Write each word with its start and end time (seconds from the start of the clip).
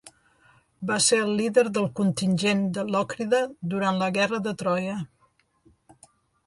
Va 0.91 0.95
ser 1.07 1.19
el 1.25 1.33
líder 1.41 1.63
del 1.75 1.85
contingent 1.99 2.65
de 2.79 2.87
Lòcrida 2.95 3.45
durant 3.75 4.03
la 4.05 4.09
guerra 4.19 4.41
de 4.49 4.59
Troia. 4.63 4.97